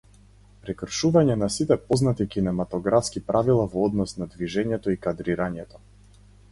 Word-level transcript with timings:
Прекршување 0.61 1.35
на 1.41 1.49
сите 1.57 1.77
познати 1.91 2.27
кинематографски 2.37 3.25
правила 3.31 3.69
во 3.75 3.87
однос 3.91 4.19
на 4.23 4.31
движењето 4.35 4.97
и 4.97 5.01
кадрирањето. 5.07 5.89